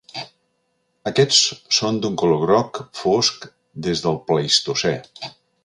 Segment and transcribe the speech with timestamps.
[1.11, 1.41] Aquests
[1.79, 3.47] són d'un color groc fosc
[3.89, 4.97] des del pleistocè.